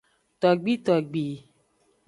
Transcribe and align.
Togbitogbi. 0.41 1.25